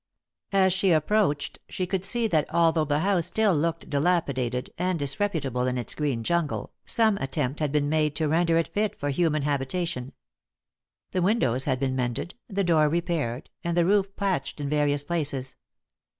[0.51, 5.67] As she approached, she could see that although the house still looked dilapidated and disreputable
[5.67, 9.43] in its green jungle, some attempt had been made to render it fit for human
[9.43, 10.13] habitation.
[11.11, 15.55] The windows had been mended, the door repaired, and the roof patched in various places.